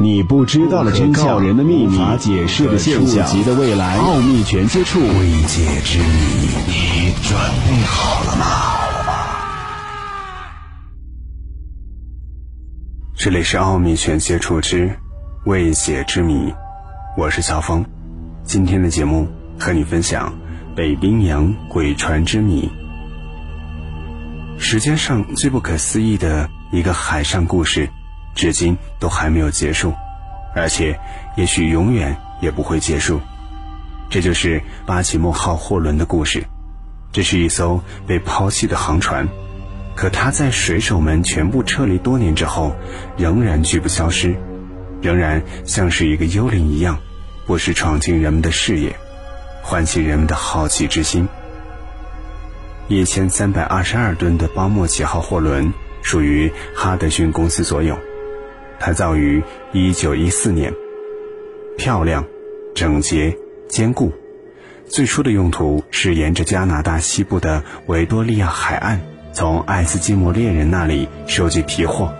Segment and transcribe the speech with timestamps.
[0.00, 6.04] 你不知道的真相，人的秘密，无法解释的现象，级的未来，奥秘全接触，未解之谜，
[6.66, 8.44] 你准备好了吗？
[13.14, 14.98] 这里是奥秘全接触之
[15.44, 16.52] 未解之谜，
[17.16, 17.84] 我是小峰。
[18.42, 19.28] 今天的节目
[19.60, 20.34] 和你分享
[20.74, 22.68] 北冰洋鬼船之谜，
[24.58, 27.88] 时间上最不可思议的一个海上故事。
[28.34, 29.94] 至今都还没有结束，
[30.54, 30.98] 而且
[31.36, 33.20] 也许永远也不会结束。
[34.10, 36.44] 这就是巴奇莫号货轮的故事。
[37.12, 39.28] 这是一艘被抛弃的航船，
[39.94, 42.74] 可它在水手们全部撤离多年之后，
[43.16, 44.34] 仍然拒不消失，
[45.00, 46.98] 仍然像是一个幽灵一样，
[47.46, 48.96] 不时闯进人们的视野，
[49.62, 51.28] 唤起人们的好奇之心。
[52.88, 55.72] 一千三百二十二吨的邦莫奇号货轮
[56.02, 57.96] 属于哈德逊公司所有。
[58.84, 60.74] 它造于1914年，
[61.78, 62.22] 漂亮、
[62.74, 63.34] 整洁、
[63.66, 64.12] 坚固。
[64.86, 69.00] 最初的用途是沿着加拿大西部的维多利亚海岸，
[69.32, 72.12] 从爱斯基摩猎人那里收集皮货，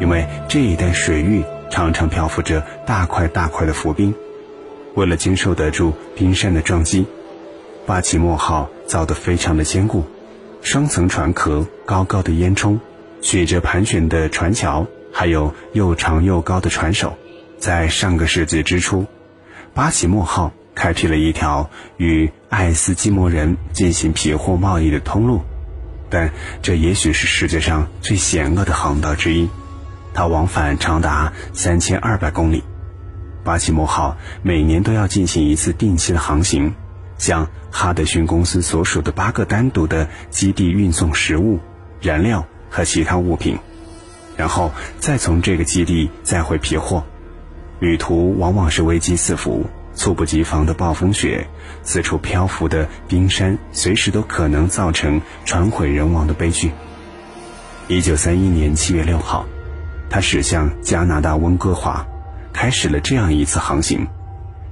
[0.00, 4.14] 因为这一带水域常常漂浮着大块大块的浮冰。
[4.94, 7.04] 为了经受得住冰山的撞击，
[7.84, 10.04] 巴奇莫号造得非常的坚固，
[10.62, 12.78] 双层船壳，高高的烟囱，
[13.20, 14.86] 曲折盘旋的船桥。
[15.18, 17.18] 还有又长又高的船首，
[17.58, 19.04] 在上个世纪之初，
[19.74, 25.42] 巴奇莫号开辟了一条与爱斯基摩人进行皮货贸易的通路，
[26.08, 26.30] 但
[26.62, 29.48] 这也许是世界上最险恶的航道之一。
[30.14, 32.62] 它往返长达三千二百公里。
[33.42, 36.76] 巴奇莫号每年都要进行一次定期的航行，
[37.18, 41.58] 向哈德逊公司所属的八个单独的基地运送食物、
[42.00, 43.58] 燃料和其他物品。
[44.38, 47.04] 然后再从这个基地再回皮货，
[47.80, 51.48] 旅途往往是危机四伏、猝不及防的暴风雪，
[51.82, 56.70] 四处漂浮的冰山，随时都可能造成船毁人亡的悲剧。
[57.88, 59.44] 一九三一年七月六号，
[60.08, 62.06] 他驶向加拿大温哥华，
[62.52, 64.06] 开始了这样一次航行。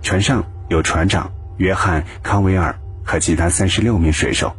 [0.00, 4.54] 船上有船长约翰·康维尔和其他三十六名水手，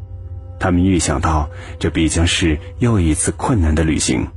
[0.60, 4.28] 他们预想到这必将是又一次困难的旅行。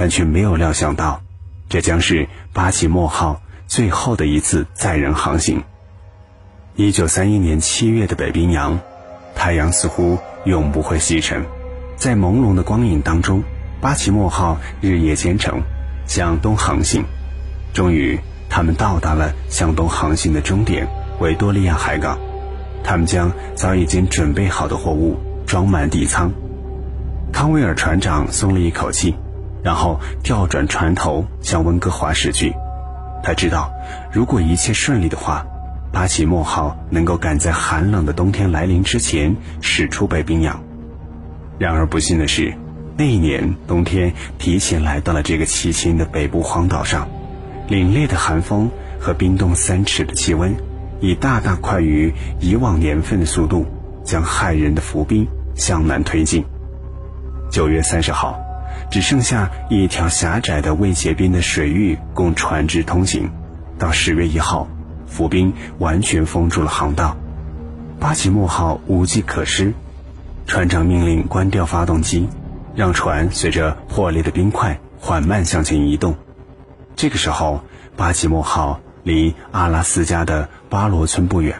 [0.00, 1.20] 但却没有料想到，
[1.68, 5.62] 这将是巴奇莫号最后的一次载人航行。
[6.74, 8.80] 一九三一年七月的北冰洋，
[9.34, 11.44] 太阳似乎永不会西沉，
[11.98, 13.42] 在朦胧的光影当中，
[13.82, 15.60] 巴奇莫号日夜兼程，
[16.06, 17.04] 向东航行。
[17.74, 18.18] 终于，
[18.48, 20.88] 他们到达了向东航行的终点——
[21.20, 22.18] 维多利亚海港。
[22.82, 26.32] 他们将早已经准备好的货物装满底舱。
[27.30, 29.14] 康威尔船长松了一口气。
[29.62, 32.54] 然后调转船头向温哥华驶去。
[33.22, 33.70] 他知道，
[34.12, 35.46] 如果一切顺利的话，
[35.92, 40.62] 巴奇莫号能够赶在寒冷的冬天来临之前驶出北冰洋。
[41.58, 42.54] 然而不幸的是，
[42.96, 47.08] 那一年冬天提前来到了这个凄清的北部荒岛上，
[47.68, 50.54] 凛冽的寒风和冰冻三尺的气温，
[51.00, 53.66] 以大大快于以往年份的速度，
[54.02, 56.44] 将骇人的浮冰向南推进。
[57.50, 58.40] 九月三十号。
[58.90, 63.30] 只剩下一条狭窄的未结冰的水域供船只通行。
[63.78, 64.68] 到十月一号，
[65.06, 67.16] 浮冰完全封住了航道，
[67.98, 69.72] 巴奇莫号无计可施。
[70.46, 72.28] 船长命令关掉发动机，
[72.74, 76.16] 让船随着破裂的冰块缓慢向前移动。
[76.96, 77.62] 这个时候，
[77.96, 81.56] 巴奇莫号离阿拉斯加的巴罗村不远，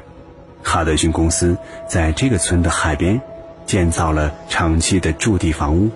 [0.62, 1.56] 哈德逊公司
[1.88, 3.20] 在这个村的海边
[3.64, 5.90] 建造了长期的驻地房屋。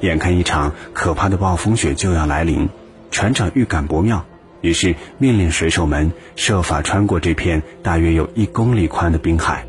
[0.00, 2.68] 眼看一场可怕的暴风雪就要来临，
[3.10, 4.24] 船长预感不妙，
[4.60, 9.66] 于是命令水手们设法穿过这片大约有一公里宽的冰海，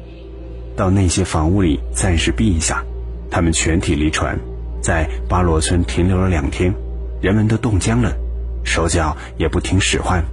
[0.75, 2.83] 到那些房屋里暂时避一下。
[3.29, 4.37] 他们全体离船，
[4.81, 6.73] 在巴罗村停留了两天，
[7.21, 8.13] 人们都冻僵了，
[8.63, 10.23] 手脚也不听使唤，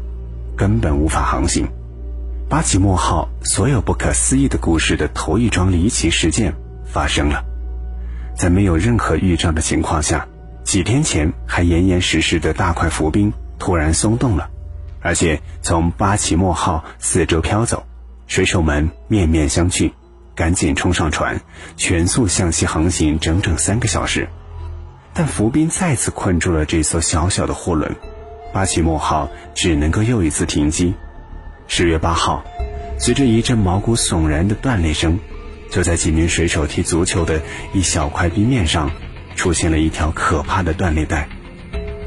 [0.57, 1.67] 根本无法航行。
[2.49, 6.55] 巴奇莫号所有不可思议的故事的头一桩离奇事件
[6.87, 7.48] 发生了。
[8.39, 10.29] 在没有任何预兆的情况下，
[10.63, 14.49] 几天前还严严实实的大块浮冰突然松动了，
[15.01, 17.85] 而且从巴奇莫号四周飘走。
[18.29, 19.91] 水手们面面相觑，
[20.37, 21.41] 赶紧冲上船，
[21.77, 24.29] 全速向西航行整整三个小时。
[25.13, 27.97] 但浮冰再次困住了这艘小小的货轮，
[28.53, 30.95] 巴奇莫号只能够又一次停机。
[31.67, 32.45] 十月八号，
[33.01, 35.19] 随着一阵毛骨悚然的断裂声。
[35.71, 37.41] 就在几名水手踢足球的
[37.73, 38.91] 一小块冰面上，
[39.37, 41.29] 出现了一条可怕的断裂带。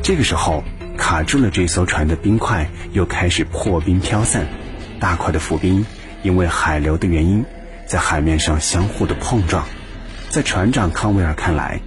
[0.02, 0.64] 这个时候，
[0.98, 4.48] 卡住了这艘船的冰块又开始破冰飘散，
[5.00, 5.86] 大块的浮冰
[6.24, 7.46] 因为海流的原因，
[7.88, 9.66] 在海面上相互的碰撞。
[10.30, 11.82] 在船长康威尔看来，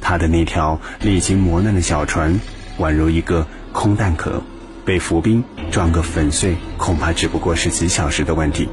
[0.00, 2.40] 他的那条历经磨难的小船，
[2.78, 4.42] 宛如一个空蛋壳，
[4.84, 8.68] 被浮冰撞个粉碎，恐怕只不过是几小时的问题。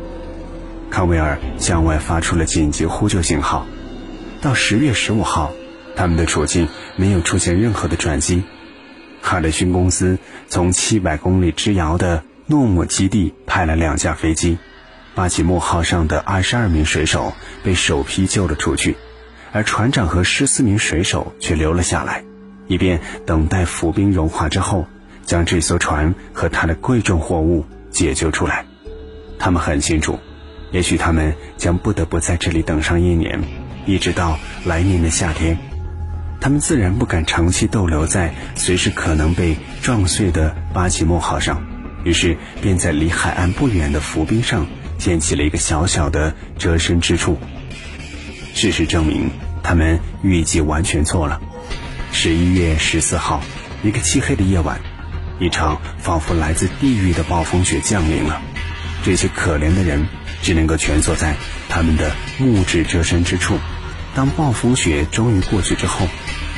[0.92, 3.66] 康威尔向外发出了紧急呼救信号。
[4.42, 5.52] 到十月十五号，
[5.96, 6.68] 他们的处境
[6.98, 8.44] 没有出现任何的转机。
[9.22, 14.58] 哈德逊公司从七百公里之遥的诺姆基地派了两架飞机，
[15.16, 17.34] 巴奇莫号上的二十二名水手
[17.64, 18.98] 被首批救了出去，
[19.52, 22.24] 而船长和十四名水手却留了下来，
[22.68, 24.88] 以便等待浮冰融化之后，
[25.24, 28.66] 将这艘船和它的贵重货物解救出来。
[29.38, 30.20] 他们很清楚，
[30.72, 33.42] 也许他们将不得不在这里等上一年，
[33.86, 35.58] 一直到来年的夏天。
[36.40, 41.62] 他们自然不敢长期逗留在随时可能被撞碎的巴奇莫号上，
[42.04, 44.66] 于是便在离海岸不远的浮冰上
[44.98, 47.38] 建起了一个小小的遮身之处。
[48.54, 49.30] 事实证明，
[49.62, 51.40] 他们预计完全错了。
[52.12, 53.44] 十一月十四号，
[53.84, 54.82] 一个漆黑的夜晚，
[55.40, 58.42] 一场仿佛来自地狱的暴风雪降临了。
[59.04, 60.08] 这些可怜的人
[60.42, 61.36] 只能够蜷缩在
[61.70, 63.58] 他们的木质遮身之处。
[64.14, 66.08] 当暴风雪终于过去之后，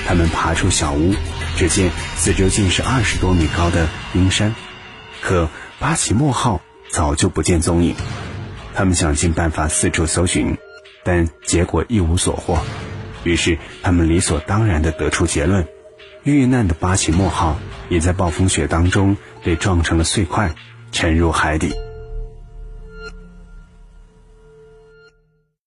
[0.08, 1.14] 他们爬出小屋，
[1.56, 4.56] 只见四周竟是二十多米高的冰山，
[5.22, 5.50] 可
[5.80, 7.96] 巴奇莫号早就不见踪影。
[8.74, 10.58] 他们想尽办法四处搜寻，
[11.04, 12.60] 但结果一无所获。
[13.24, 15.68] 于是他们理所当然地得出结论：
[16.24, 20.56] 遇难的巴奇莫号也在暴风雪当中被撞成了碎块，
[20.92, 21.72] 沉入海底。